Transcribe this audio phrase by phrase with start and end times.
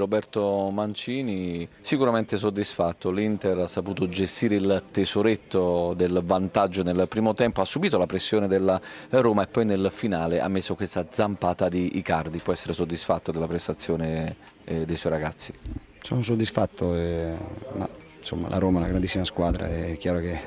[0.00, 7.60] Roberto Mancini sicuramente soddisfatto, l'Inter ha saputo gestire il tesoretto del vantaggio nel primo tempo,
[7.60, 11.98] ha subito la pressione della Roma e poi nel finale ha messo questa zampata di
[11.98, 15.52] Icardi, può essere soddisfatto della prestazione eh, dei suoi ragazzi?
[16.00, 17.36] Sono soddisfatto, eh,
[17.74, 17.88] ma
[18.18, 20.40] insomma la Roma è una grandissima squadra, è chiaro che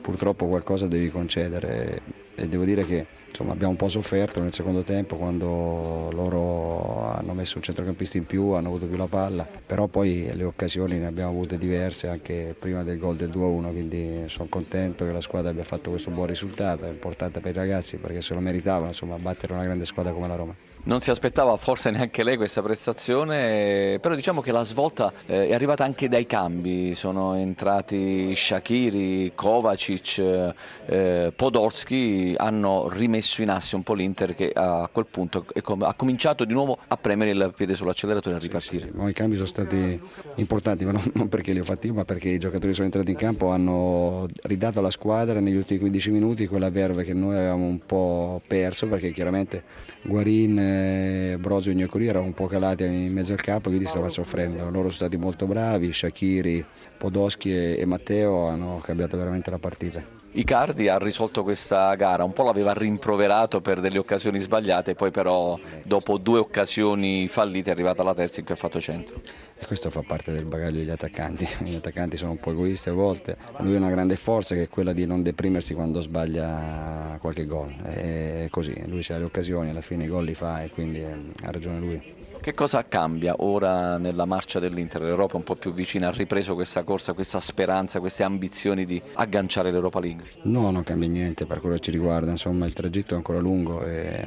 [0.00, 2.00] purtroppo qualcosa devi concedere
[2.34, 7.32] e devo dire che insomma, abbiamo un po' sofferto nel secondo tempo quando loro hanno
[7.32, 11.06] messo un centrocampista in più, hanno avuto più la palla, però poi le occasioni ne
[11.06, 15.50] abbiamo avute diverse anche prima del gol del 2-1, quindi sono contento che la squadra
[15.50, 19.16] abbia fatto questo buon risultato, è importante per i ragazzi perché se lo meritavano, insomma,
[19.16, 20.54] battere una grande squadra come la Roma.
[20.84, 25.54] Non si aspettava forse neanche lei questa prestazione, però diciamo che la svolta eh, è
[25.54, 30.52] arrivata anche dai cambi, sono entrati Shakiri, Kovacic,
[30.86, 35.44] eh, Podolski, hanno rimesso in asse un po' l'Inter che a quel punto
[35.80, 38.90] ha cominciato di nuovo a premere il piede sull'acceleratore e a ripartire.
[38.92, 40.00] Sì, sì, I cambi sono stati
[40.36, 43.10] importanti, ma non, non, perché li ho fatti io, ma perché i giocatori sono entrati
[43.10, 47.66] in campo, hanno ridato alla squadra negli ultimi 15 minuti quella verve che noi avevamo
[47.66, 49.62] un po' perso, perché chiaramente
[50.02, 54.64] Guarin Brosio e Gnocoli erano un po' calati in mezzo al campo, quindi stava soffrendo.
[54.64, 56.64] Loro sono stati molto bravi, Shakiri,
[56.98, 60.21] Podoschi e, e Matteo hanno cambiato veramente la partita.
[60.34, 65.58] Icardi ha risolto questa gara, un po' l'aveva rimproverato per delle occasioni sbagliate, poi però
[65.82, 69.20] dopo due occasioni fallite è arrivata la terza in cui ha fatto 100.
[69.58, 72.92] E questo fa parte del bagaglio degli attaccanti, gli attaccanti sono un po' egoisti a
[72.92, 77.44] volte, lui ha una grande forza che è quella di non deprimersi quando sbaglia qualche
[77.44, 81.00] gol, è così, lui ha le occasioni, alla fine i gol li fa e quindi
[81.00, 82.21] eh, ha ragione lui.
[82.42, 85.00] Che cosa cambia ora nella marcia dell'Inter?
[85.00, 89.70] L'Europa un po' più vicina, ha ripreso questa corsa, questa speranza, queste ambizioni di agganciare
[89.70, 90.24] l'Europa League?
[90.42, 93.84] No, non cambia niente per quello che ci riguarda, insomma il tragitto è ancora lungo
[93.84, 94.26] e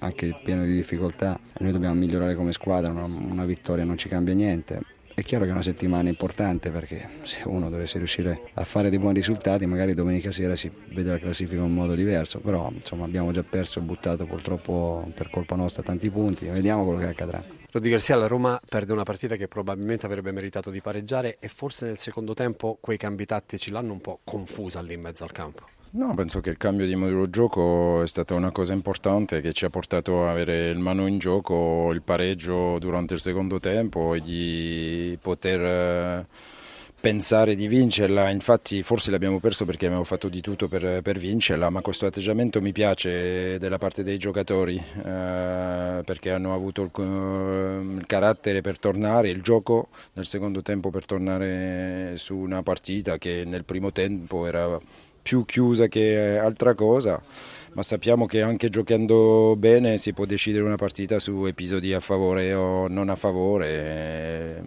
[0.00, 1.40] anche pieno di difficoltà.
[1.60, 4.82] Noi dobbiamo migliorare come squadra, una, una vittoria non ci cambia niente
[5.18, 9.00] è chiaro che è una settimana importante perché se uno dovesse riuscire a fare dei
[9.00, 13.32] buoni risultati magari domenica sera si vede la classifica in modo diverso, però insomma abbiamo
[13.32, 17.42] già perso e buttato purtroppo per colpa nostra tanti punti, vediamo quello che accadrà.
[17.68, 21.86] Rodi Garcia, la Roma perde una partita che probabilmente avrebbe meritato di pareggiare e forse
[21.86, 25.77] nel secondo tempo quei cambi tattici l'hanno un po' confusa lì in mezzo al campo.
[25.90, 29.64] No, penso che il cambio di modulo gioco è stata una cosa importante che ci
[29.64, 34.20] ha portato a avere il mano in gioco, il pareggio durante il secondo tempo e
[34.20, 36.26] di poter eh,
[37.00, 38.28] pensare di vincerla.
[38.28, 42.60] Infatti forse l'abbiamo perso perché abbiamo fatto di tutto per, per vincerla, ma questo atteggiamento
[42.60, 46.90] mi piace della parte dei giocatori eh, perché hanno avuto il,
[47.96, 53.44] il carattere per tornare, il gioco nel secondo tempo per tornare su una partita che
[53.46, 54.78] nel primo tempo era
[55.28, 57.20] più chiusa che altra cosa,
[57.74, 62.54] ma sappiamo che anche giocando bene si può decidere una partita su episodi a favore
[62.54, 64.64] o non a favore,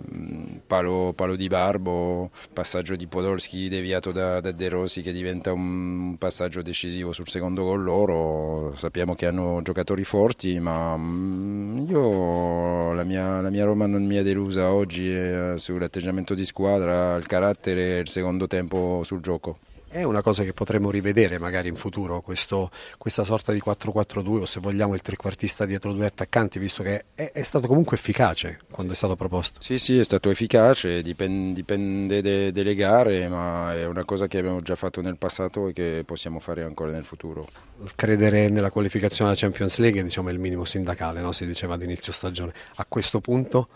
[0.68, 6.16] palo, palo di Barbo, passaggio di Podolski deviato da, da De Rossi che diventa un
[6.20, 13.04] passaggio decisivo sul secondo gol loro, sappiamo che hanno giocatori forti, ma mm, io la
[13.04, 17.98] mia, la mia Roma non mi è delusa oggi eh, sull'atteggiamento di squadra, il carattere
[17.98, 19.58] e il secondo tempo sul gioco.
[19.94, 24.46] È una cosa che potremmo rivedere magari in futuro, questo, questa sorta di 4-4-2 o
[24.46, 28.94] se vogliamo il trequartista dietro due attaccanti, visto che è, è, stato comunque efficace quando
[28.94, 29.62] è stato proposto.
[29.62, 34.38] Sì, sì, è stato efficace, dipende, dipende de, delle gare, ma è una cosa che
[34.38, 37.50] abbiamo già fatto nel passato e che possiamo fare ancora nel futuro.
[37.94, 41.34] Credere nella qualificazione alla Champions League diciamo, è il minimo sindacale, no?
[41.34, 42.54] si diceva ad inizio stagione.
[42.76, 43.68] A questo punto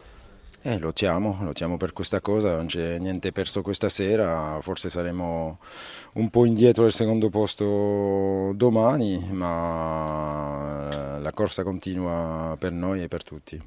[0.66, 5.60] eh, lottiamo, lottiamo per questa cosa, non c'è niente perso questa sera, forse saremo
[6.14, 13.24] un po' indietro del secondo posto domani, ma la corsa continua per noi e per
[13.24, 13.62] tutti.